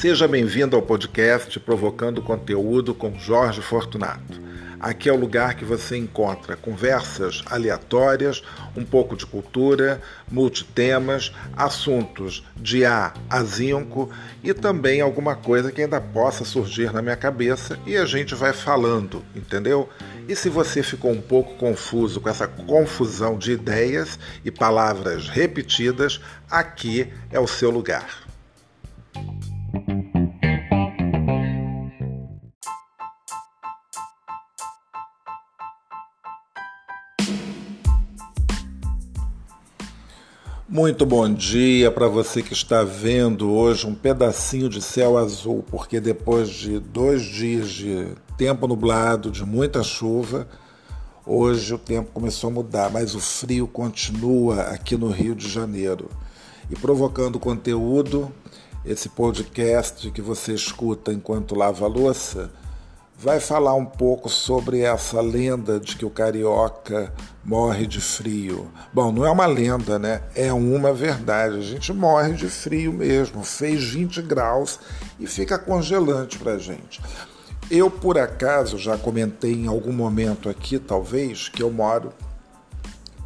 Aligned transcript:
Seja 0.00 0.26
bem-vindo 0.26 0.74
ao 0.74 0.80
podcast 0.80 1.60
Provocando 1.60 2.22
Conteúdo 2.22 2.94
com 2.94 3.18
Jorge 3.18 3.60
Fortunato. 3.60 4.40
Aqui 4.80 5.10
é 5.10 5.12
o 5.12 5.20
lugar 5.20 5.54
que 5.56 5.62
você 5.62 5.94
encontra 5.94 6.56
conversas 6.56 7.42
aleatórias, 7.44 8.42
um 8.74 8.82
pouco 8.82 9.14
de 9.14 9.26
cultura, 9.26 10.00
multitemas, 10.26 11.34
assuntos 11.54 12.42
de 12.56 12.82
A 12.86 13.12
a 13.28 13.44
zinco 13.44 14.10
e 14.42 14.54
também 14.54 15.02
alguma 15.02 15.36
coisa 15.36 15.70
que 15.70 15.82
ainda 15.82 16.00
possa 16.00 16.46
surgir 16.46 16.90
na 16.94 17.02
minha 17.02 17.16
cabeça 17.16 17.78
e 17.84 17.94
a 17.94 18.06
gente 18.06 18.34
vai 18.34 18.54
falando, 18.54 19.22
entendeu? 19.36 19.86
E 20.26 20.34
se 20.34 20.48
você 20.48 20.82
ficou 20.82 21.10
um 21.10 21.20
pouco 21.20 21.56
confuso 21.56 22.22
com 22.22 22.30
essa 22.30 22.48
confusão 22.48 23.36
de 23.36 23.52
ideias 23.52 24.18
e 24.42 24.50
palavras 24.50 25.28
repetidas, 25.28 26.22
aqui 26.50 27.12
é 27.30 27.38
o 27.38 27.46
seu 27.46 27.70
lugar. 27.70 28.29
Muito 40.72 41.04
bom 41.04 41.28
dia 41.28 41.90
para 41.90 42.06
você 42.06 42.44
que 42.44 42.52
está 42.52 42.84
vendo 42.84 43.50
hoje 43.50 43.88
um 43.88 43.94
pedacinho 43.94 44.68
de 44.68 44.80
céu 44.80 45.18
azul, 45.18 45.64
porque 45.68 45.98
depois 45.98 46.48
de 46.48 46.78
dois 46.78 47.22
dias 47.22 47.70
de 47.70 48.06
tempo 48.38 48.68
nublado, 48.68 49.32
de 49.32 49.44
muita 49.44 49.82
chuva, 49.82 50.46
hoje 51.26 51.74
o 51.74 51.78
tempo 51.78 52.12
começou 52.12 52.50
a 52.50 52.52
mudar, 52.52 52.88
mas 52.88 53.16
o 53.16 53.18
frio 53.18 53.66
continua 53.66 54.60
aqui 54.60 54.96
no 54.96 55.10
Rio 55.10 55.34
de 55.34 55.48
Janeiro. 55.48 56.08
E 56.70 56.76
provocando 56.76 57.40
conteúdo, 57.40 58.30
esse 58.84 59.08
podcast 59.08 60.08
que 60.12 60.22
você 60.22 60.54
escuta 60.54 61.12
enquanto 61.12 61.56
lava 61.56 61.84
a 61.84 61.88
louça 61.88 62.48
vai 63.22 63.38
falar 63.38 63.74
um 63.74 63.84
pouco 63.84 64.30
sobre 64.30 64.80
essa 64.80 65.20
lenda 65.20 65.78
de 65.78 65.94
que 65.94 66.06
o 66.06 66.10
carioca 66.10 67.12
morre 67.44 67.86
de 67.86 68.00
frio. 68.00 68.70
Bom, 68.94 69.12
não 69.12 69.26
é 69.26 69.30
uma 69.30 69.44
lenda, 69.44 69.98
né? 69.98 70.22
É 70.34 70.50
uma 70.50 70.90
verdade. 70.94 71.58
A 71.58 71.60
gente 71.60 71.92
morre 71.92 72.32
de 72.32 72.48
frio 72.48 72.90
mesmo. 72.90 73.44
Fez 73.44 73.84
20 73.84 74.22
graus 74.22 74.80
e 75.18 75.26
fica 75.26 75.58
congelante 75.58 76.38
pra 76.38 76.56
gente. 76.56 76.98
Eu, 77.70 77.90
por 77.90 78.16
acaso, 78.16 78.78
já 78.78 78.96
comentei 78.96 79.52
em 79.52 79.66
algum 79.66 79.92
momento 79.92 80.48
aqui, 80.48 80.78
talvez, 80.78 81.50
que 81.50 81.62
eu 81.62 81.70
moro 81.70 82.14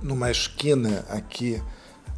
numa 0.03 0.29
esquina 0.29 1.05
aqui 1.09 1.63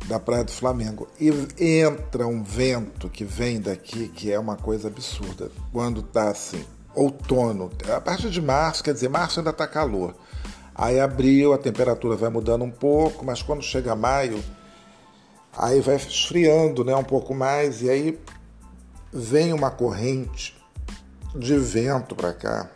da 0.07 0.19
Praia 0.19 0.45
do 0.45 0.51
Flamengo. 0.51 1.07
E 1.21 1.31
entra 1.59 2.27
um 2.27 2.43
vento 2.43 3.11
que 3.11 3.25
vem 3.25 3.61
daqui 3.61 4.09
que 4.09 4.33
é 4.33 4.39
uma 4.39 4.57
coisa 4.57 4.89
absurda. 4.89 5.51
Quando 5.71 6.03
tá 6.03 6.31
assim, 6.31 6.65
outono. 6.97 7.71
A 7.95 8.01
partir 8.01 8.31
de 8.31 8.41
março, 8.41 8.83
quer 8.83 8.95
dizer, 8.95 9.09
março 9.09 9.39
ainda 9.39 9.51
está 9.51 9.67
calor. 9.67 10.15
Aí 10.75 10.99
abril, 10.99 11.53
a 11.53 11.59
temperatura 11.59 12.17
vai 12.17 12.29
mudando 12.29 12.65
um 12.65 12.71
pouco, 12.71 13.25
mas 13.25 13.43
quando 13.43 13.63
chega 13.63 13.95
maio, 13.95 14.43
aí 15.57 15.81
vai 15.81 15.97
esfriando 15.97 16.85
né, 16.85 16.95
um 16.95 17.05
pouco 17.05 17.35
mais, 17.35 17.81
e 17.83 17.89
aí 17.89 18.21
vem 19.13 19.53
uma 19.53 19.71
corrente 19.71 20.57
de 21.35 21.57
vento 21.57 22.15
para 22.15 22.33
cá, 22.33 22.71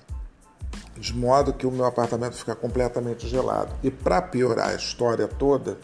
de 0.97 1.15
modo 1.15 1.53
que 1.53 1.67
o 1.67 1.71
meu 1.71 1.85
apartamento 1.85 2.37
fica 2.37 2.55
completamente 2.55 3.29
gelado. 3.29 3.75
E 3.83 3.91
para 3.91 4.23
piorar 4.23 4.71
a 4.71 4.75
história 4.75 5.27
toda, 5.29 5.79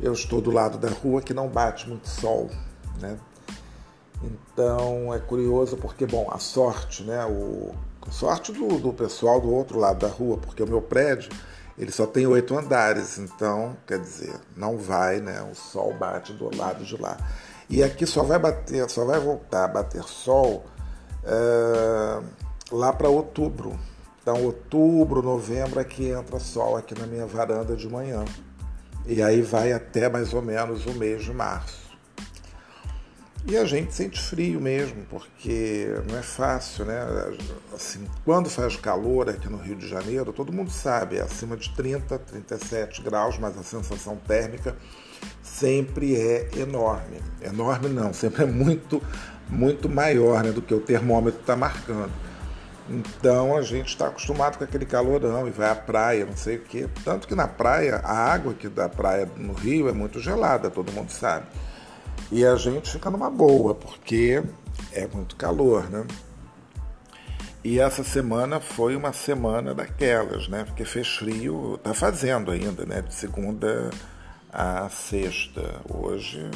eu 0.00 0.12
estou 0.12 0.40
do 0.40 0.50
lado 0.50 0.78
da 0.78 0.88
rua 0.88 1.22
que 1.22 1.32
não 1.32 1.48
bate 1.48 1.88
muito 1.88 2.08
sol, 2.08 2.50
né? 3.00 3.18
Então 4.22 5.12
é 5.12 5.18
curioso 5.18 5.76
porque, 5.76 6.06
bom, 6.06 6.30
a 6.30 6.38
sorte, 6.38 7.02
né? 7.02 7.24
O, 7.26 7.74
sorte 8.10 8.52
do, 8.52 8.78
do 8.78 8.92
pessoal 8.92 9.40
do 9.40 9.50
outro 9.52 9.78
lado 9.78 10.00
da 10.00 10.12
rua, 10.12 10.36
porque 10.36 10.62
o 10.62 10.66
meu 10.66 10.82
prédio 10.82 11.30
ele 11.78 11.90
só 11.90 12.06
tem 12.06 12.26
oito 12.26 12.56
andares, 12.56 13.18
então, 13.18 13.76
quer 13.86 13.98
dizer, 13.98 14.34
não 14.56 14.76
vai, 14.76 15.20
né? 15.20 15.42
O 15.50 15.54
sol 15.54 15.94
bate 15.94 16.32
do 16.32 16.54
lado 16.54 16.84
de 16.84 17.00
lá. 17.00 17.16
E 17.68 17.82
aqui 17.82 18.06
só 18.06 18.22
vai 18.22 18.38
bater, 18.38 18.88
só 18.90 19.04
vai 19.04 19.18
voltar 19.18 19.64
a 19.64 19.68
bater 19.68 20.02
sol 20.02 20.64
é, 21.24 22.22
lá 22.70 22.92
para 22.92 23.08
outubro. 23.08 23.78
Então, 24.20 24.44
outubro, 24.44 25.22
novembro 25.22 25.80
é 25.80 25.84
que 25.84 26.10
entra 26.10 26.38
sol 26.38 26.76
aqui 26.76 26.98
na 26.98 27.06
minha 27.06 27.26
varanda 27.26 27.74
de 27.74 27.88
manhã. 27.88 28.24
E 29.06 29.22
aí 29.22 29.42
vai 29.42 29.72
até 29.72 30.08
mais 30.08 30.32
ou 30.32 30.42
menos 30.42 30.86
o 30.86 30.92
mês 30.92 31.24
de 31.24 31.32
março. 31.32 31.91
E 33.44 33.56
a 33.56 33.64
gente 33.64 33.92
sente 33.92 34.20
frio 34.20 34.60
mesmo, 34.60 35.04
porque 35.10 35.88
não 36.08 36.16
é 36.16 36.22
fácil, 36.22 36.84
né? 36.84 37.00
Assim, 37.74 38.06
quando 38.24 38.48
faz 38.48 38.76
calor 38.76 39.28
aqui 39.28 39.48
no 39.48 39.56
Rio 39.56 39.74
de 39.74 39.88
Janeiro, 39.88 40.32
todo 40.32 40.52
mundo 40.52 40.70
sabe, 40.70 41.16
é 41.16 41.22
acima 41.22 41.56
de 41.56 41.68
30, 41.70 42.18
37 42.20 43.02
graus, 43.02 43.38
mas 43.38 43.58
a 43.58 43.64
sensação 43.64 44.16
térmica 44.16 44.76
sempre 45.42 46.16
é 46.16 46.48
enorme. 46.56 47.20
Enorme 47.40 47.88
não, 47.88 48.12
sempre 48.12 48.44
é 48.44 48.46
muito, 48.46 49.02
muito 49.48 49.88
maior 49.88 50.44
né, 50.44 50.52
do 50.52 50.62
que 50.62 50.72
o 50.72 50.80
termômetro 50.80 51.40
está 51.40 51.56
marcando. 51.56 52.12
Então 52.88 53.56
a 53.56 53.62
gente 53.62 53.88
está 53.88 54.06
acostumado 54.06 54.58
com 54.58 54.64
aquele 54.64 54.86
calorão 54.86 55.48
e 55.48 55.50
vai 55.50 55.68
à 55.68 55.74
praia, 55.74 56.24
não 56.24 56.36
sei 56.36 56.56
o 56.56 56.60
quê. 56.60 56.88
Tanto 57.04 57.26
que 57.26 57.34
na 57.34 57.48
praia, 57.48 57.96
a 58.04 58.32
água 58.32 58.52
aqui 58.52 58.68
da 58.68 58.88
praia 58.88 59.28
no 59.36 59.52
Rio 59.52 59.88
é 59.88 59.92
muito 59.92 60.20
gelada, 60.20 60.70
todo 60.70 60.92
mundo 60.92 61.10
sabe. 61.10 61.46
E 62.34 62.46
a 62.46 62.56
gente 62.56 62.90
fica 62.90 63.10
numa 63.10 63.28
boa, 63.28 63.74
porque 63.74 64.42
é 64.90 65.06
muito 65.06 65.36
calor, 65.36 65.90
né? 65.90 66.06
E 67.62 67.78
essa 67.78 68.02
semana 68.02 68.58
foi 68.58 68.96
uma 68.96 69.12
semana 69.12 69.74
daquelas, 69.74 70.48
né? 70.48 70.64
Porque 70.64 70.82
fez 70.82 71.06
frio, 71.08 71.78
tá 71.82 71.92
fazendo 71.92 72.50
ainda, 72.50 72.86
né? 72.86 73.02
De 73.02 73.12
segunda 73.12 73.90
a 74.50 74.88
sexta 74.88 75.82
hoje. 75.86 76.50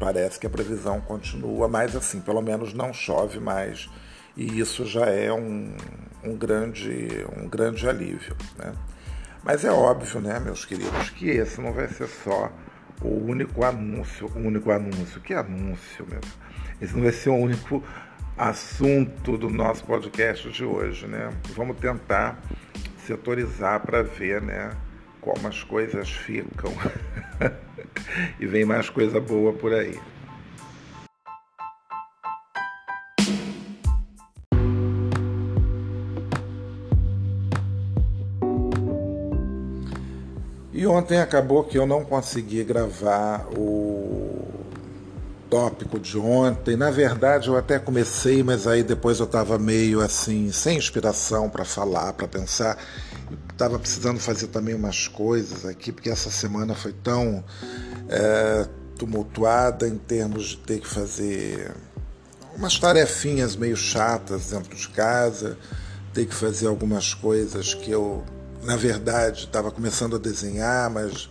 Parece 0.00 0.40
que 0.40 0.46
a 0.48 0.50
previsão 0.50 1.00
continua, 1.00 1.68
mas 1.68 1.94
assim, 1.94 2.20
pelo 2.20 2.42
menos 2.42 2.74
não 2.74 2.92
chove 2.92 3.38
mais. 3.38 3.88
E 4.36 4.58
isso 4.58 4.84
já 4.84 5.06
é 5.06 5.32
um, 5.32 5.76
um, 6.24 6.36
grande, 6.36 7.24
um 7.36 7.48
grande 7.48 7.88
alívio, 7.88 8.36
né? 8.58 8.72
Mas 9.44 9.64
é 9.64 9.70
óbvio, 9.70 10.20
né, 10.20 10.40
meus 10.40 10.64
queridos, 10.64 11.10
que 11.10 11.30
esse 11.30 11.60
não 11.60 11.72
vai 11.72 11.86
ser 11.86 12.08
só 12.08 12.50
o 13.02 13.08
único 13.08 13.64
anúncio, 13.64 14.30
o 14.34 14.38
único 14.38 14.70
anúncio, 14.70 15.20
que 15.20 15.34
anúncio, 15.34 16.06
meu? 16.08 16.20
Esse 16.80 16.94
não 16.94 17.02
vai 17.02 17.12
ser 17.12 17.30
o 17.30 17.34
único 17.36 17.82
assunto 18.36 19.38
do 19.38 19.48
nosso 19.48 19.84
podcast 19.84 20.50
de 20.50 20.64
hoje, 20.64 21.06
né? 21.06 21.30
Vamos 21.54 21.78
tentar 21.78 22.38
setorizar 23.06 23.80
para 23.80 24.02
ver, 24.02 24.42
né, 24.42 24.72
como 25.20 25.46
as 25.46 25.62
coisas 25.62 26.10
ficam. 26.10 26.72
e 28.38 28.46
vem 28.46 28.64
mais 28.64 28.90
coisa 28.90 29.20
boa 29.20 29.52
por 29.52 29.72
aí. 29.72 29.98
E 40.86 40.88
ontem 40.88 41.18
acabou 41.18 41.64
que 41.64 41.76
eu 41.76 41.84
não 41.84 42.04
consegui 42.04 42.62
gravar 42.62 43.44
o 43.58 44.46
tópico 45.50 45.98
de 45.98 46.16
ontem. 46.16 46.76
Na 46.76 46.92
verdade, 46.92 47.48
eu 47.48 47.56
até 47.56 47.76
comecei, 47.76 48.40
mas 48.40 48.68
aí 48.68 48.84
depois 48.84 49.18
eu 49.18 49.26
estava 49.26 49.58
meio 49.58 50.00
assim, 50.00 50.52
sem 50.52 50.78
inspiração 50.78 51.50
para 51.50 51.64
falar, 51.64 52.12
para 52.12 52.28
pensar. 52.28 52.78
Estava 53.50 53.80
precisando 53.80 54.20
fazer 54.20 54.46
também 54.46 54.76
umas 54.76 55.08
coisas 55.08 55.66
aqui, 55.66 55.90
porque 55.90 56.08
essa 56.08 56.30
semana 56.30 56.72
foi 56.72 56.92
tão 56.92 57.42
é, 58.08 58.68
tumultuada 58.96 59.88
em 59.88 59.98
termos 59.98 60.50
de 60.50 60.58
ter 60.58 60.78
que 60.78 60.86
fazer 60.86 61.74
umas 62.56 62.78
tarefinhas 62.78 63.56
meio 63.56 63.76
chatas 63.76 64.50
dentro 64.50 64.76
de 64.76 64.88
casa, 64.90 65.58
ter 66.14 66.26
que 66.26 66.34
fazer 66.34 66.68
algumas 66.68 67.12
coisas 67.12 67.74
que 67.74 67.90
eu 67.90 68.22
na 68.62 68.76
verdade, 68.76 69.44
estava 69.44 69.70
começando 69.70 70.16
a 70.16 70.18
desenhar, 70.18 70.90
mas 70.90 71.28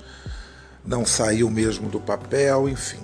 não 0.85 1.05
saiu 1.05 1.49
mesmo 1.49 1.89
do 1.89 1.99
papel, 1.99 2.69
enfim. 2.69 2.99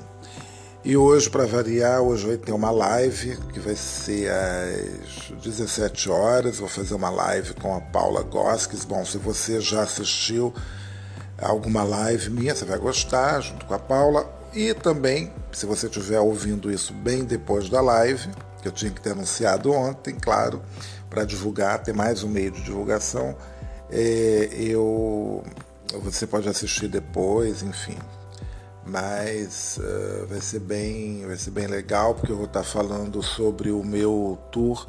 E 0.83 0.97
hoje, 0.97 1.29
para 1.29 1.45
variar, 1.45 2.01
hoje 2.01 2.25
vai 2.25 2.37
ter 2.37 2.51
uma 2.51 2.71
live 2.71 3.37
que 3.53 3.59
vai 3.59 3.75
ser 3.75 4.31
às 4.31 5.29
17 5.43 6.09
horas. 6.09 6.57
Vou 6.57 6.67
fazer 6.67 6.95
uma 6.95 7.11
live 7.11 7.53
com 7.53 7.75
a 7.75 7.79
Paula 7.79 8.23
Goskes. 8.23 8.83
Bom, 8.83 9.05
se 9.05 9.19
você 9.19 9.61
já 9.61 9.83
assistiu 9.83 10.51
alguma 11.37 11.83
live 11.83 12.31
minha, 12.31 12.55
você 12.55 12.65
vai 12.65 12.79
gostar, 12.79 13.41
junto 13.41 13.65
com 13.67 13.75
a 13.75 13.79
Paula. 13.79 14.27
E 14.53 14.73
também, 14.73 15.31
se 15.51 15.67
você 15.67 15.85
estiver 15.85 16.19
ouvindo 16.19 16.71
isso 16.71 16.93
bem 16.93 17.25
depois 17.25 17.69
da 17.69 17.79
live, 17.79 18.27
que 18.61 18.67
eu 18.67 18.71
tinha 18.71 18.91
que 18.91 19.01
ter 19.01 19.11
anunciado 19.11 19.71
ontem, 19.71 20.15
claro, 20.19 20.63
para 21.11 21.23
divulgar, 21.25 21.83
ter 21.83 21.93
mais 21.93 22.23
um 22.23 22.27
meio 22.27 22.49
de 22.49 22.63
divulgação, 22.63 23.35
é, 23.91 24.49
eu, 24.57 25.43
você 26.01 26.25
pode 26.25 26.47
assistir 26.47 26.87
depois, 26.87 27.61
enfim. 27.61 27.97
mas 28.85 29.77
uh, 29.77 30.27
vai 30.27 30.41
ser 30.41 30.59
bem 30.59 31.25
vai 31.27 31.37
ser 31.37 31.51
bem 31.51 31.67
legal 31.67 32.15
porque 32.15 32.31
eu 32.31 32.37
vou 32.37 32.45
estar 32.45 32.63
falando 32.63 33.21
sobre 33.21 33.69
o 33.69 33.83
meu 33.83 34.39
tour 34.51 34.87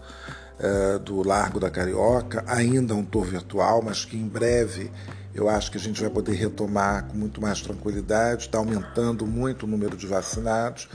uh, 0.59 0.99
do 1.01 1.27
Largo 1.27 1.61
da 1.61 1.71
Carioca, 1.71 2.45
ainda 2.47 2.95
um 2.95 3.05
tour 3.05 3.25
virtual, 3.25 3.83
mas 3.83 4.05
que 4.05 4.17
em 4.17 4.27
breve 4.27 4.91
eu 5.35 5.49
acho 5.49 5.71
que 5.71 5.79
a 5.79 5.81
gente 5.81 6.01
vai 6.01 6.11
poder 6.11 6.35
retomar 6.35 7.07
com 7.09 7.17
muito 7.17 7.41
mais 7.41 7.61
tranquilidade, 7.61 8.43
está 8.43 8.59
aumentando 8.59 9.27
muito 9.27 9.65
o 9.65 9.67
número 9.67 9.97
de 9.97 10.07
vacinados 10.07 10.89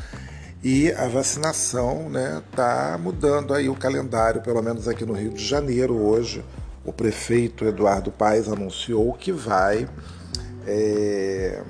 e 0.64 0.92
a 0.92 1.08
vacinação 1.08 2.08
está 2.08 2.20
né, 2.20 2.44
tá 2.56 2.98
mudando 3.00 3.54
aí 3.54 3.70
o 3.70 3.76
calendário, 3.76 4.42
pelo 4.42 4.62
menos 4.62 4.88
aqui 4.88 5.06
no 5.06 5.14
Rio 5.14 5.34
de 5.34 5.46
Janeiro 5.46 5.96
hoje. 5.96 6.44
O 6.88 6.94
prefeito 6.94 7.66
Eduardo 7.66 8.14
Paes 8.14 8.48
anunciou 8.48 9.12
que 9.12 9.30
vai 9.30 9.90
é, 10.66 11.62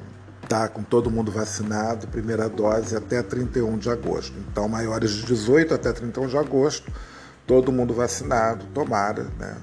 tá 0.48 0.68
com 0.68 0.84
todo 0.84 1.10
mundo 1.10 1.32
vacinado, 1.32 2.08
primeira 2.08 2.48
dose 2.48 2.96
até 2.96 3.24
31 3.24 3.80
de 3.80 3.90
agosto. 3.90 4.38
Então, 4.38 4.70
maiores 4.70 5.10
de 5.10 5.26
18 5.26 5.74
até 5.74 5.92
31 5.92 6.28
de 6.28 6.38
agosto, 6.38 6.92
todo 7.48 7.72
mundo 7.72 7.96
vacinado, 7.96 8.68
tomara, 8.76 9.24
né? 9.40 9.58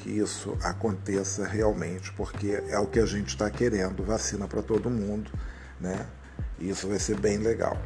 Que 0.00 0.10
isso 0.10 0.54
aconteça 0.62 1.46
realmente, 1.46 2.12
porque 2.12 2.62
é 2.68 2.78
o 2.78 2.86
que 2.86 3.00
a 3.00 3.06
gente 3.06 3.28
está 3.28 3.48
querendo, 3.48 4.04
vacina 4.04 4.46
para 4.46 4.60
todo 4.60 4.90
mundo, 4.90 5.30
né? 5.80 6.04
Isso 6.60 6.86
vai 6.86 6.98
ser 6.98 7.18
bem 7.18 7.38
legal. 7.38 7.78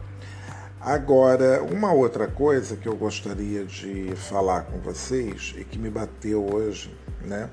Agora, 0.80 1.62
uma 1.62 1.92
outra 1.92 2.26
coisa 2.26 2.75
que 2.75 2.88
eu 2.88 2.96
gostaria 2.96 3.64
de 3.64 4.12
falar 4.16 4.62
com 4.62 4.80
vocês 4.80 5.54
e 5.56 5.62
que 5.62 5.78
me 5.78 5.88
bateu 5.88 6.44
hoje, 6.52 6.92
né? 7.24 7.48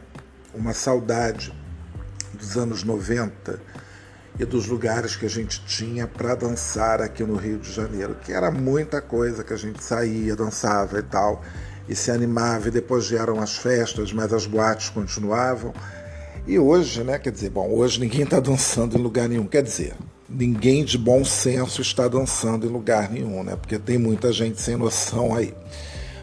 Uma 0.54 0.74
saudade 0.74 1.54
dos 2.33 2.57
anos 2.57 2.83
90 2.83 3.60
e 4.39 4.45
dos 4.45 4.68
lugares 4.68 5.16
que 5.16 5.25
a 5.25 5.30
gente 5.30 5.63
tinha 5.66 6.07
para 6.07 6.33
dançar 6.33 7.01
aqui 7.01 7.24
no 7.24 7.36
Rio 7.36 7.60
de 7.60 7.71
Janeiro, 7.71 8.16
que 8.24 8.31
era 8.31 8.50
muita 8.50 9.01
coisa 9.01 9.44
que 9.44 9.54
a 9.54 9.57
gente 9.57 9.83
saía, 9.83 10.36
dançava 10.36 11.00
e 11.00 11.04
tal, 11.04 11.44
e 11.89 11.95
se 11.95 12.10
animava, 12.10 12.69
e 12.69 12.71
depois 12.71 13.10
vieram 13.10 13.42
as 13.42 13.57
festas, 13.57 14.13
mas 14.13 14.31
as 14.31 14.45
boates 14.45 14.89
continuavam. 14.89 15.74
E 16.48 16.57
hoje, 16.57 17.04
né, 17.04 17.19
quer 17.19 17.31
dizer, 17.31 17.50
bom, 17.50 17.69
hoje 17.69 18.00
ninguém 18.00 18.24
está 18.24 18.39
dançando 18.39 18.98
em 18.98 19.01
lugar 19.01 19.27
nenhum, 19.27 19.45
quer 19.45 19.62
dizer, 19.62 19.94
ninguém 20.30 20.86
de 20.86 20.98
bom 20.98 21.25
senso 21.25 21.81
está 21.81 22.07
dançando 22.07 22.65
em 22.65 22.69
lugar 22.69 23.12
nenhum, 23.12 23.44
né, 23.44 23.57
porque 23.57 23.77
tem 23.77 23.98
muita 23.98 24.31
gente 24.31 24.62
sem 24.62 24.77
noção 24.77 25.36
aí. 25.36 25.54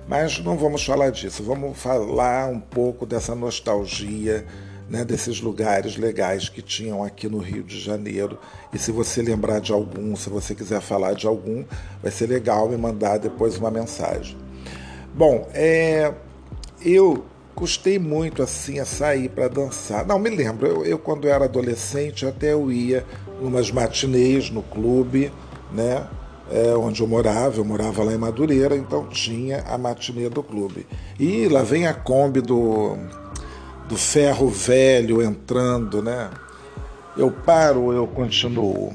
Mas 0.08 0.38
não 0.38 0.56
vamos 0.56 0.84
falar 0.84 1.10
disso, 1.10 1.42
vamos 1.42 1.76
falar 1.76 2.48
um 2.48 2.60
pouco 2.60 3.04
dessa 3.04 3.34
nostalgia 3.34 4.46
né, 4.88 5.04
desses 5.04 5.40
lugares 5.40 5.96
legais 5.96 6.48
que 6.48 6.62
tinham 6.62 7.02
aqui 7.02 7.28
no 7.28 7.38
Rio 7.38 7.62
de 7.62 7.78
Janeiro. 7.78 8.38
E 8.72 8.78
se 8.78 8.92
você 8.92 9.20
lembrar 9.20 9.60
de 9.60 9.72
algum, 9.72 10.14
se 10.16 10.30
você 10.30 10.54
quiser 10.54 10.80
falar 10.80 11.14
de 11.14 11.26
algum, 11.26 11.64
vai 12.02 12.12
ser 12.12 12.28
legal 12.28 12.68
me 12.68 12.76
mandar 12.76 13.18
depois 13.18 13.56
uma 13.56 13.70
mensagem. 13.70 14.36
Bom, 15.14 15.48
é, 15.52 16.12
eu 16.84 17.24
custei 17.54 17.98
muito 17.98 18.42
assim 18.42 18.78
a 18.78 18.84
sair 18.84 19.28
para 19.28 19.48
dançar. 19.48 20.06
Não, 20.06 20.18
me 20.18 20.30
lembro, 20.30 20.66
eu, 20.66 20.84
eu, 20.84 20.98
quando 20.98 21.26
era 21.26 21.46
adolescente 21.46 22.26
até 22.26 22.52
eu 22.52 22.70
ia 22.70 23.04
umas 23.40 23.70
matinês 23.70 24.50
no 24.50 24.62
clube, 24.62 25.32
né? 25.72 26.06
É, 26.50 26.76
onde 26.76 27.00
eu 27.00 27.08
morava, 27.08 27.58
eu 27.58 27.64
morava 27.64 28.04
lá 28.04 28.12
em 28.12 28.18
Madureira, 28.18 28.76
então 28.76 29.06
tinha 29.08 29.64
a 29.68 29.76
matinê 29.76 30.28
do 30.28 30.42
clube. 30.42 30.86
E 31.18 31.48
lá 31.48 31.62
vem 31.62 31.86
a 31.86 31.94
Kombi 31.94 32.40
do 32.40 32.96
do 33.88 33.96
ferro 33.96 34.48
velho 34.48 35.22
entrando, 35.22 36.02
né? 36.02 36.30
Eu 37.16 37.30
paro, 37.30 37.92
eu 37.92 38.06
continuo. 38.06 38.92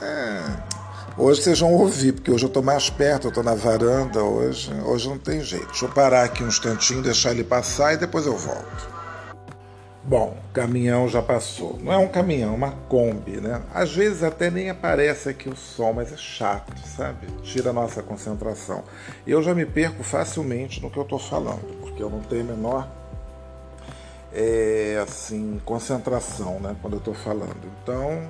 É, 0.00 0.40
hoje 1.18 1.42
vocês 1.42 1.60
vão 1.60 1.74
ouvir, 1.74 2.12
porque 2.12 2.30
hoje 2.30 2.44
eu 2.44 2.48
estou 2.48 2.62
mais 2.62 2.88
perto, 2.88 3.26
eu 3.26 3.28
estou 3.28 3.44
na 3.44 3.54
varanda 3.54 4.22
hoje. 4.22 4.72
Hoje 4.84 5.08
não 5.08 5.18
tem 5.18 5.42
jeito. 5.42 5.66
Deixa 5.66 5.84
eu 5.84 5.90
parar 5.90 6.24
aqui 6.24 6.42
um 6.42 6.48
instantinho, 6.48 7.02
deixar 7.02 7.32
ele 7.32 7.44
passar 7.44 7.94
e 7.94 7.96
depois 7.96 8.24
eu 8.24 8.36
volto. 8.36 8.91
Bom, 10.04 10.36
caminhão 10.52 11.08
já 11.08 11.22
passou. 11.22 11.78
Não 11.80 11.92
é 11.92 11.96
um 11.96 12.08
caminhão, 12.08 12.52
é 12.52 12.56
uma 12.56 12.72
Kombi, 12.88 13.40
né? 13.40 13.62
Às 13.72 13.94
vezes 13.94 14.24
até 14.24 14.50
nem 14.50 14.68
aparece 14.68 15.28
aqui 15.28 15.48
o 15.48 15.54
som, 15.54 15.92
mas 15.92 16.12
é 16.12 16.16
chato, 16.16 16.76
sabe? 16.84 17.28
Tira 17.42 17.70
a 17.70 17.72
nossa 17.72 18.02
concentração. 18.02 18.82
Eu 19.24 19.40
já 19.42 19.54
me 19.54 19.64
perco 19.64 20.02
facilmente 20.02 20.82
no 20.82 20.90
que 20.90 20.96
eu 20.96 21.04
estou 21.04 21.20
falando, 21.20 21.80
porque 21.80 22.02
eu 22.02 22.10
não 22.10 22.18
tenho 22.20 22.42
a 22.42 22.46
menor 22.46 22.88
é, 24.32 25.00
assim, 25.02 25.60
concentração, 25.64 26.58
né, 26.58 26.74
quando 26.82 26.94
eu 26.94 26.98
estou 26.98 27.14
falando. 27.14 27.60
Então, 27.82 28.26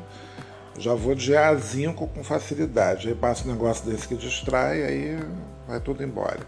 já 0.79 0.95
vou 0.95 1.15
de 1.15 1.33
A5 1.33 1.95
com 1.95 2.23
facilidade. 2.23 3.09
Aí 3.09 3.15
passa 3.15 3.49
um 3.49 3.53
negócio 3.53 3.91
desse 3.91 4.07
que 4.07 4.15
distrai, 4.15 4.83
aí 4.83 5.19
vai 5.67 5.81
tudo 5.81 6.03
embora. 6.03 6.41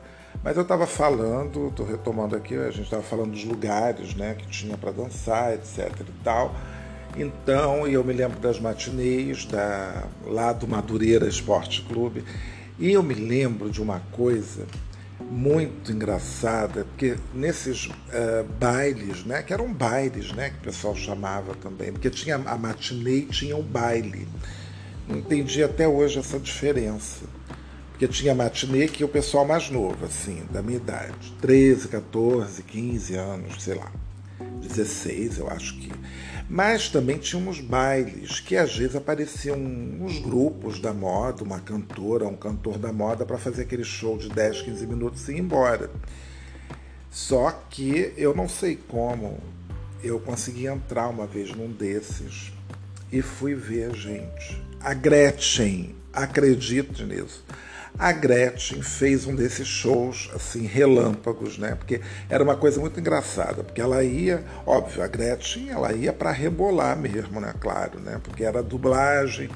Mas 0.44 0.58
eu 0.58 0.62
estava 0.62 0.86
falando, 0.86 1.68
estou 1.68 1.86
retomando 1.86 2.36
aqui, 2.36 2.54
a 2.54 2.70
gente 2.70 2.82
estava 2.82 3.02
falando 3.02 3.30
dos 3.30 3.44
lugares 3.44 4.14
né, 4.14 4.34
que 4.34 4.46
tinha 4.46 4.76
para 4.76 4.92
dançar, 4.92 5.54
etc 5.54 5.90
e 6.00 6.22
tal. 6.22 6.54
Então, 7.16 7.86
eu 7.86 8.04
me 8.04 8.12
lembro 8.12 8.38
das 8.38 8.60
matinês 8.60 9.46
da, 9.46 10.06
lá 10.26 10.52
do 10.52 10.68
Madureira 10.68 11.26
Esporte 11.26 11.80
Clube. 11.82 12.22
E 12.78 12.92
eu 12.92 13.02
me 13.02 13.14
lembro 13.14 13.70
de 13.70 13.80
uma 13.80 14.00
coisa 14.12 14.66
muito 15.18 15.90
engraçada, 15.90 16.84
porque 16.84 17.16
nesses 17.32 17.86
uh, 17.86 18.44
bailes, 18.60 19.24
né, 19.24 19.42
que 19.42 19.52
eram 19.52 19.72
bailes, 19.72 20.30
né, 20.32 20.50
que 20.50 20.56
o 20.56 20.60
pessoal 20.60 20.94
chamava 20.94 21.54
também, 21.54 21.90
porque 21.90 22.10
tinha 22.10 22.36
a 22.36 22.58
matinê 22.58 23.18
e 23.18 23.26
tinha 23.26 23.56
o 23.56 23.62
baile. 23.62 24.28
Não 25.08 25.18
entendi 25.18 25.62
até 25.62 25.88
hoje 25.88 26.18
essa 26.18 26.38
diferença. 26.38 27.24
Porque 27.94 28.08
tinha 28.08 28.34
matinê 28.34 28.88
que 28.88 29.04
o 29.04 29.08
pessoal 29.08 29.46
mais 29.46 29.70
novo, 29.70 30.04
assim, 30.04 30.42
da 30.50 30.60
minha 30.60 30.78
idade, 30.78 31.32
13, 31.40 31.86
14, 31.86 32.60
15 32.64 33.14
anos, 33.14 33.62
sei 33.62 33.74
lá, 33.74 33.92
16, 34.60 35.38
eu 35.38 35.48
acho 35.48 35.78
que. 35.78 35.92
Mas 36.50 36.88
também 36.88 37.18
tínhamos 37.18 37.60
bailes, 37.60 38.40
que 38.40 38.56
às 38.56 38.76
vezes 38.76 38.96
apareciam 38.96 39.56
uns 39.56 40.18
grupos 40.18 40.80
da 40.80 40.92
moda, 40.92 41.44
uma 41.44 41.60
cantora, 41.60 42.26
um 42.26 42.34
cantor 42.34 42.78
da 42.78 42.92
moda, 42.92 43.24
para 43.24 43.38
fazer 43.38 43.62
aquele 43.62 43.84
show 43.84 44.18
de 44.18 44.28
10, 44.28 44.62
15 44.62 44.86
minutos 44.88 45.28
e 45.28 45.34
ir 45.34 45.38
embora. 45.38 45.88
Só 47.12 47.52
que 47.70 48.12
eu 48.16 48.34
não 48.34 48.48
sei 48.48 48.74
como 48.74 49.38
eu 50.02 50.18
consegui 50.18 50.66
entrar 50.66 51.08
uma 51.08 51.28
vez 51.28 51.54
num 51.54 51.70
desses 51.70 52.52
e 53.12 53.22
fui 53.22 53.54
ver, 53.54 53.94
gente, 53.94 54.60
a 54.80 54.92
Gretchen, 54.94 55.94
acredito 56.12 57.06
nisso 57.06 57.44
a 57.98 58.12
Gretchen 58.12 58.82
fez 58.82 59.26
um 59.26 59.34
desses 59.34 59.68
shows 59.68 60.28
assim 60.34 60.66
relâmpagos, 60.66 61.58
né? 61.58 61.76
Porque 61.76 62.00
era 62.28 62.42
uma 62.42 62.56
coisa 62.56 62.80
muito 62.80 62.98
engraçada, 62.98 63.62
porque 63.62 63.80
ela 63.80 64.02
ia, 64.02 64.44
óbvio, 64.66 65.02
a 65.02 65.06
Gretchen 65.06 65.70
ela 65.70 65.92
ia 65.92 66.12
para 66.12 66.32
rebolar 66.32 66.98
mesmo, 66.98 67.40
né? 67.40 67.54
Claro, 67.60 68.00
né? 68.00 68.20
Porque 68.22 68.42
era 68.42 68.62
dublagem, 68.62 69.48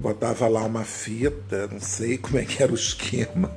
botava 0.00 0.48
lá 0.48 0.64
uma 0.64 0.84
fita, 0.84 1.68
não 1.68 1.80
sei 1.80 2.18
como 2.18 2.38
é 2.38 2.44
que 2.44 2.62
era 2.62 2.72
o 2.72 2.74
esquema, 2.74 3.50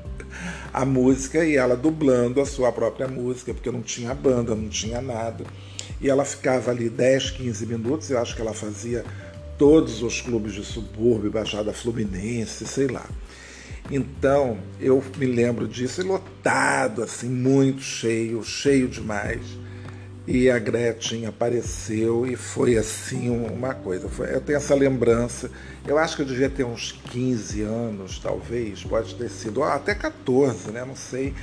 a 0.72 0.86
música 0.86 1.44
e 1.44 1.56
ela 1.56 1.76
dublando 1.76 2.40
a 2.40 2.46
sua 2.46 2.72
própria 2.72 3.08
música, 3.08 3.54
porque 3.54 3.72
não 3.72 3.82
tinha 3.82 4.14
banda, 4.14 4.54
não 4.54 4.70
tinha 4.70 5.02
nada. 5.02 5.44
E 6.00 6.10
ela 6.10 6.24
ficava 6.24 6.72
ali 6.72 6.88
10, 6.88 7.32
15 7.32 7.66
minutos, 7.66 8.10
eu 8.10 8.20
acho 8.20 8.36
que 8.36 8.42
ela 8.42 8.54
fazia 8.54 9.04
todos 9.58 10.02
os 10.02 10.22
clubes 10.22 10.54
de 10.54 10.64
subúrbio, 10.64 11.32
Baixada 11.32 11.74
Fluminense, 11.74 12.66
sei 12.66 12.88
lá. 12.88 13.06
Então 13.90 14.60
eu 14.80 15.04
me 15.18 15.26
lembro 15.26 15.68
disso, 15.68 16.06
lotado, 16.06 17.04
assim, 17.04 17.30
muito 17.30 17.82
cheio, 17.82 18.44
cheio 18.44 18.88
demais. 18.88 19.42
E 20.28 20.48
a 20.48 20.60
Gretchen 20.60 21.26
apareceu 21.26 22.28
e 22.28 22.36
foi 22.36 22.78
assim 22.78 23.30
uma 23.32 23.74
coisa. 23.74 24.08
Foi, 24.08 24.32
eu 24.32 24.40
tenho 24.40 24.58
essa 24.58 24.76
lembrança. 24.76 25.50
Eu 25.88 25.98
acho 25.98 26.16
que 26.16 26.22
eu 26.22 26.26
devia 26.26 26.50
ter 26.50 26.64
uns 26.64 26.92
15 26.92 27.64
anos, 27.64 28.20
talvez, 28.20 28.84
pode 28.84 29.16
ter 29.16 29.28
sido, 29.30 29.64
até 29.64 29.96
14, 29.96 30.70
né? 30.70 30.86
Não 30.86 30.96
sei. 30.96 31.34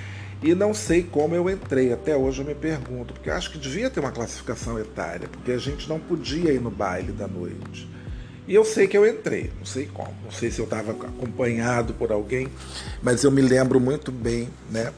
E 0.40 0.54
não 0.54 0.72
sei 0.72 1.02
como 1.02 1.34
eu 1.34 1.50
entrei, 1.50 1.92
até 1.92 2.16
hoje 2.16 2.42
eu 2.42 2.46
me 2.46 2.54
pergunto, 2.54 3.14
porque 3.14 3.28
eu 3.28 3.34
acho 3.34 3.50
que 3.50 3.58
devia 3.58 3.90
ter 3.90 3.98
uma 3.98 4.12
classificação 4.12 4.78
etária, 4.78 5.26
porque 5.26 5.50
a 5.50 5.58
gente 5.58 5.88
não 5.88 5.98
podia 5.98 6.52
ir 6.52 6.60
no 6.60 6.70
baile 6.70 7.10
da 7.10 7.26
noite. 7.26 7.88
E 8.46 8.54
eu 8.54 8.64
sei 8.64 8.86
que 8.86 8.96
eu 8.96 9.04
entrei, 9.04 9.50
não 9.58 9.66
sei 9.66 9.86
como, 9.86 10.14
não 10.22 10.30
sei 10.30 10.50
se 10.50 10.60
eu 10.60 10.64
estava 10.64 10.92
acompanhado 10.92 11.92
por 11.94 12.12
alguém, 12.12 12.48
mas 13.02 13.24
eu 13.24 13.30
me 13.30 13.42
lembro 13.42 13.80
muito 13.80 14.12
bem, 14.12 14.48
né? 14.70 14.92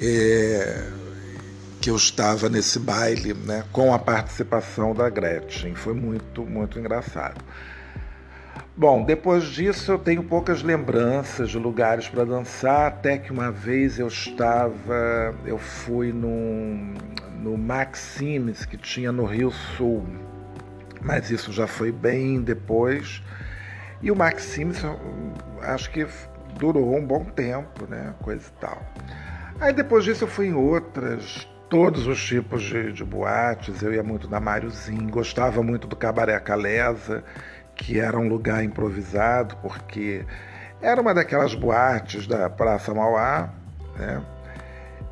É, 0.00 0.90
que 1.80 1.88
eu 1.88 1.96
estava 1.96 2.50
nesse 2.50 2.78
baile, 2.78 3.32
né, 3.32 3.64
com 3.72 3.94
a 3.94 3.98
participação 3.98 4.94
da 4.94 5.08
Gretchen. 5.08 5.74
Foi 5.74 5.94
muito, 5.94 6.44
muito 6.44 6.78
engraçado. 6.78 7.42
Bom, 8.76 9.04
depois 9.04 9.44
disso 9.44 9.92
eu 9.92 9.98
tenho 9.98 10.22
poucas 10.22 10.62
lembranças 10.62 11.50
de 11.50 11.58
lugares 11.58 12.08
para 12.08 12.24
dançar, 12.24 12.88
até 12.88 13.18
que 13.18 13.32
uma 13.32 13.50
vez 13.50 13.98
eu 13.98 14.08
estava, 14.08 15.34
eu 15.44 15.58
fui 15.58 16.12
num, 16.12 16.94
no 17.42 17.58
Maximes 17.58 18.64
que 18.64 18.76
tinha 18.76 19.10
no 19.10 19.24
Rio 19.24 19.50
Sul, 19.76 20.06
mas 21.00 21.30
isso 21.30 21.52
já 21.52 21.66
foi 21.66 21.92
bem 21.92 22.42
depois. 22.42 23.22
E 24.02 24.10
o 24.10 24.16
Maximus, 24.16 24.82
acho 25.62 25.90
que 25.90 26.06
durou 26.58 26.96
um 26.96 27.04
bom 27.04 27.24
tempo, 27.24 27.86
né? 27.86 28.14
Coisa 28.22 28.46
e 28.46 28.60
tal. 28.60 28.82
Aí 29.60 29.72
depois 29.72 30.04
disso 30.04 30.24
eu 30.24 30.28
fui 30.28 30.46
em 30.46 30.54
outras, 30.54 31.46
todos 31.68 32.06
os 32.06 32.22
tipos 32.24 32.62
de, 32.62 32.92
de 32.92 33.04
boates. 33.04 33.82
Eu 33.82 33.92
ia 33.92 34.02
muito 34.02 34.28
na 34.28 34.40
Máriozinho, 34.40 35.08
gostava 35.10 35.62
muito 35.62 35.86
do 35.86 35.96
Cabaré 35.96 36.38
Calesa, 36.40 37.22
que 37.74 37.98
era 37.98 38.18
um 38.18 38.28
lugar 38.28 38.64
improvisado, 38.64 39.56
porque 39.56 40.24
era 40.80 41.00
uma 41.00 41.12
daquelas 41.12 41.54
boates 41.54 42.26
da 42.26 42.48
Praça 42.48 42.94
Mauá, 42.94 43.50
né? 43.98 44.22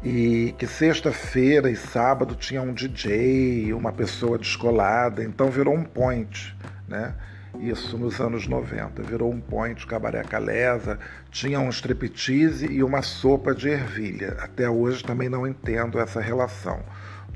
E 0.02 0.54
que 0.56 0.66
sexta-feira 0.66 1.68
e 1.70 1.74
sábado 1.76 2.36
tinha 2.36 2.62
um 2.62 2.72
DJ, 2.72 3.72
uma 3.72 3.92
pessoa 3.92 4.38
descolada, 4.38 5.24
então 5.24 5.50
virou 5.50 5.74
um 5.74 5.82
point, 5.82 6.56
né? 6.86 7.14
Isso 7.58 7.98
nos 7.98 8.20
anos 8.20 8.46
90. 8.46 9.02
Virou 9.02 9.32
um 9.32 9.40
point, 9.40 9.84
cabaré 9.86 10.22
calesa, 10.22 11.00
tinha 11.30 11.58
um 11.58 11.68
striptease 11.68 12.66
e 12.66 12.84
uma 12.84 13.02
sopa 13.02 13.52
de 13.52 13.68
ervilha. 13.68 14.36
Até 14.40 14.70
hoje 14.70 15.02
também 15.02 15.28
não 15.28 15.46
entendo 15.46 15.98
essa 15.98 16.20
relação 16.20 16.80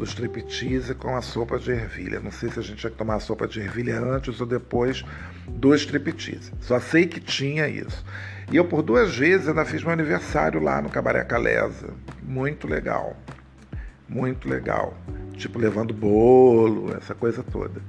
do 0.02 0.04
striptease 0.04 0.94
com 0.96 1.16
a 1.16 1.22
sopa 1.22 1.60
de 1.60 1.70
ervilha. 1.70 2.18
Não 2.18 2.32
sei 2.32 2.50
se 2.50 2.58
a 2.58 2.62
gente 2.62 2.78
tinha 2.78 2.90
que 2.90 2.98
tomar 2.98 3.14
a 3.14 3.20
sopa 3.20 3.46
de 3.46 3.60
ervilha 3.60 4.00
antes 4.00 4.40
ou 4.40 4.46
depois 4.46 5.04
do 5.46 5.72
striptease. 5.76 6.52
Só 6.60 6.80
sei 6.80 7.06
que 7.06 7.20
tinha 7.20 7.68
isso. 7.68 8.04
E 8.50 8.56
eu 8.56 8.64
por 8.64 8.82
duas 8.82 9.16
vezes 9.16 9.48
ainda 9.48 9.64
fiz 9.64 9.82
meu 9.82 9.92
aniversário 9.92 10.60
lá 10.60 10.82
no 10.82 10.90
Cabaré 10.90 11.22
Calesa. 11.22 11.94
Muito 12.20 12.66
legal. 12.66 13.16
Muito 14.08 14.48
legal. 14.48 14.98
Tipo 15.34 15.60
levando 15.60 15.94
bolo, 15.94 16.92
essa 16.96 17.14
coisa 17.14 17.44
toda. 17.44 17.80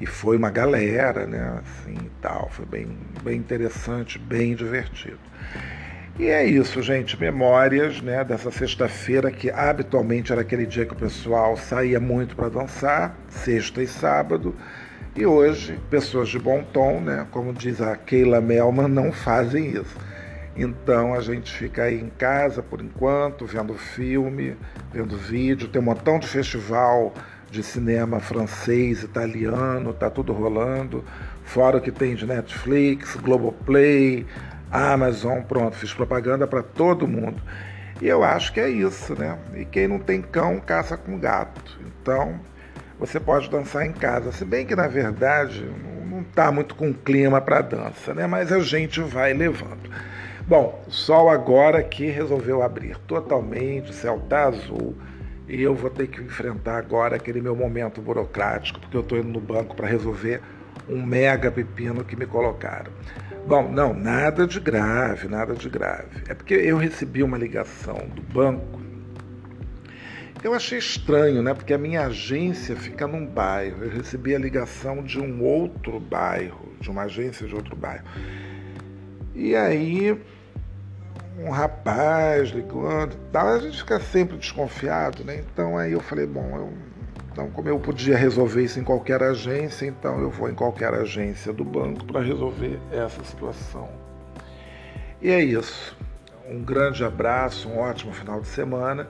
E 0.00 0.06
foi 0.06 0.36
uma 0.36 0.50
galera, 0.50 1.26
né? 1.26 1.60
Assim 1.60 1.96
e 1.96 2.10
tal. 2.22 2.48
Foi 2.50 2.64
bem, 2.64 2.96
bem 3.24 3.36
interessante, 3.36 4.20
bem 4.20 4.54
divertido. 4.54 5.18
E 6.20 6.28
é 6.28 6.44
isso, 6.44 6.82
gente. 6.82 7.18
Memórias 7.18 8.02
né, 8.02 8.22
dessa 8.22 8.50
sexta-feira, 8.50 9.30
que 9.30 9.50
habitualmente 9.50 10.30
era 10.30 10.42
aquele 10.42 10.66
dia 10.66 10.84
que 10.84 10.92
o 10.92 10.96
pessoal 10.96 11.56
saía 11.56 11.98
muito 11.98 12.36
para 12.36 12.50
dançar, 12.50 13.16
sexta 13.30 13.82
e 13.82 13.86
sábado. 13.86 14.54
E 15.16 15.24
hoje, 15.24 15.80
pessoas 15.88 16.28
de 16.28 16.38
bom 16.38 16.62
tom, 16.62 17.00
né, 17.00 17.26
como 17.30 17.54
diz 17.54 17.80
a 17.80 17.96
Keila 17.96 18.38
Melman, 18.38 18.86
não 18.86 19.10
fazem 19.10 19.70
isso. 19.70 19.96
Então 20.54 21.14
a 21.14 21.22
gente 21.22 21.50
fica 21.50 21.84
aí 21.84 21.98
em 21.98 22.10
casa 22.10 22.62
por 22.62 22.82
enquanto, 22.82 23.46
vendo 23.46 23.72
filme, 23.72 24.58
vendo 24.92 25.16
vídeo. 25.16 25.68
Tem 25.68 25.80
um 25.80 25.86
montão 25.86 26.18
de 26.18 26.28
festival 26.28 27.14
de 27.50 27.62
cinema 27.62 28.20
francês, 28.20 29.02
italiano, 29.02 29.94
tá 29.94 30.10
tudo 30.10 30.34
rolando. 30.34 31.02
Fora 31.44 31.78
o 31.78 31.80
que 31.80 31.90
tem 31.90 32.14
de 32.14 32.26
Netflix, 32.26 33.16
Globoplay, 33.16 34.26
Amazon, 34.70 35.42
pronto, 35.42 35.76
fiz 35.76 35.92
propaganda 35.92 36.46
para 36.46 36.62
todo 36.62 37.08
mundo. 37.08 37.40
E 38.00 38.06
eu 38.06 38.24
acho 38.24 38.52
que 38.52 38.60
é 38.60 38.68
isso, 38.68 39.18
né? 39.18 39.38
E 39.54 39.64
quem 39.64 39.86
não 39.86 39.98
tem 39.98 40.22
cão, 40.22 40.58
caça 40.60 40.96
com 40.96 41.18
gato. 41.18 41.78
Então, 41.84 42.40
você 42.98 43.20
pode 43.20 43.50
dançar 43.50 43.84
em 43.84 43.92
casa. 43.92 44.32
Se 44.32 44.44
bem 44.44 44.64
que, 44.64 44.74
na 44.74 44.86
verdade, 44.88 45.68
não 46.08 46.22
está 46.22 46.50
muito 46.50 46.74
com 46.74 46.94
clima 46.94 47.40
para 47.40 47.60
dança, 47.60 48.14
né? 48.14 48.26
Mas 48.26 48.52
a 48.52 48.60
gente 48.60 49.00
vai 49.00 49.34
levando. 49.34 49.90
Bom, 50.46 50.82
sol 50.88 51.28
agora 51.28 51.82
que 51.82 52.06
resolveu 52.06 52.62
abrir 52.62 52.96
totalmente, 53.06 53.90
o 53.90 53.94
céu 53.94 54.20
está 54.22 54.44
azul. 54.44 54.96
E 55.48 55.60
eu 55.60 55.74
vou 55.74 55.90
ter 55.90 56.06
que 56.06 56.22
enfrentar 56.22 56.78
agora 56.78 57.16
aquele 57.16 57.40
meu 57.40 57.54
momento 57.54 58.00
burocrático, 58.00 58.80
porque 58.80 58.96
eu 58.96 59.00
estou 59.00 59.18
indo 59.18 59.28
no 59.28 59.40
banco 59.40 59.74
para 59.74 59.86
resolver 59.86 60.40
um 60.88 61.04
mega 61.04 61.50
pepino 61.50 62.04
que 62.04 62.16
me 62.16 62.26
colocaram. 62.26 62.90
Bom, 63.46 63.70
não, 63.70 63.92
nada 63.92 64.46
de 64.46 64.60
grave, 64.60 65.28
nada 65.28 65.54
de 65.54 65.68
grave. 65.68 66.22
É 66.28 66.34
porque 66.34 66.54
eu 66.54 66.76
recebi 66.76 67.22
uma 67.22 67.36
ligação 67.36 67.96
do 68.14 68.22
banco. 68.22 68.80
Eu 70.42 70.54
achei 70.54 70.78
estranho, 70.78 71.42
né? 71.42 71.52
Porque 71.52 71.74
a 71.74 71.78
minha 71.78 72.06
agência 72.06 72.74
fica 72.76 73.06
num 73.06 73.26
bairro. 73.26 73.84
Eu 73.84 73.90
recebi 73.90 74.34
a 74.34 74.38
ligação 74.38 75.02
de 75.02 75.20
um 75.20 75.42
outro 75.42 76.00
bairro, 76.00 76.72
de 76.80 76.90
uma 76.90 77.02
agência 77.02 77.46
de 77.46 77.54
outro 77.54 77.76
bairro. 77.76 78.04
E 79.34 79.54
aí 79.54 80.18
um 81.38 81.50
rapaz 81.50 82.50
ligando 82.50 83.14
e 83.14 83.32
tal, 83.32 83.48
a 83.48 83.58
gente 83.58 83.78
fica 83.78 83.98
sempre 84.00 84.36
desconfiado, 84.36 85.24
né? 85.24 85.42
Então 85.52 85.78
aí 85.78 85.92
eu 85.92 86.00
falei, 86.00 86.26
bom, 86.26 86.56
eu, 86.56 86.72
então 87.32 87.50
como 87.50 87.68
eu 87.68 87.78
podia 87.78 88.16
resolver 88.16 88.62
isso 88.62 88.80
em 88.80 88.84
qualquer 88.84 89.22
agência, 89.22 89.86
então 89.86 90.20
eu 90.20 90.30
vou 90.30 90.48
em 90.48 90.54
qualquer 90.54 90.92
agência 90.94 91.52
do 91.52 91.64
banco 91.64 92.04
para 92.04 92.20
resolver 92.20 92.78
essa 92.90 93.22
situação. 93.24 93.88
E 95.22 95.30
é 95.30 95.40
isso. 95.42 95.96
Um 96.48 96.62
grande 96.62 97.04
abraço, 97.04 97.68
um 97.68 97.78
ótimo 97.78 98.12
final 98.12 98.40
de 98.40 98.48
semana. 98.48 99.08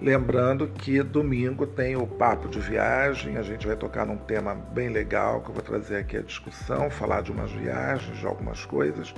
Lembrando 0.00 0.66
que 0.66 1.02
domingo 1.02 1.66
tem 1.66 1.94
o 1.94 2.06
Papo 2.06 2.48
de 2.48 2.58
Viagem, 2.58 3.36
a 3.36 3.42
gente 3.42 3.66
vai 3.66 3.76
tocar 3.76 4.06
num 4.06 4.16
tema 4.16 4.54
bem 4.54 4.88
legal 4.88 5.42
que 5.42 5.50
eu 5.50 5.54
vou 5.54 5.62
trazer 5.62 5.98
aqui 5.98 6.16
a 6.16 6.22
discussão, 6.22 6.90
falar 6.90 7.20
de 7.20 7.30
umas 7.30 7.52
viagens, 7.52 8.16
de 8.18 8.26
algumas 8.26 8.64
coisas. 8.64 9.14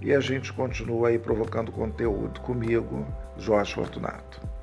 E 0.00 0.14
a 0.14 0.20
gente 0.20 0.52
continua 0.52 1.08
aí 1.08 1.18
provocando 1.18 1.72
conteúdo 1.72 2.38
comigo, 2.40 3.06
Jorge 3.38 3.74
Fortunato. 3.74 4.57